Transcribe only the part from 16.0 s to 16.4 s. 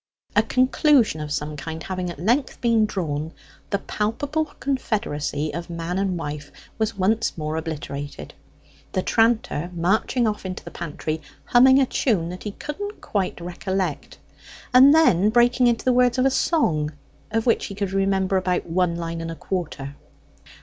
of a